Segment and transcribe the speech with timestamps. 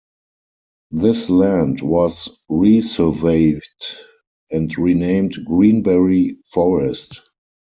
[0.89, 3.61] This land was resurveyed
[4.49, 7.21] and renamed "Greenberry Forest".